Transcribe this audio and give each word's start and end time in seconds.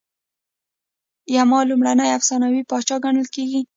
یما 1.35 1.59
لومړنی 1.69 2.09
افسانوي 2.17 2.61
پاچا 2.69 2.95
ګڼل 3.05 3.27
کیږي 3.35 3.61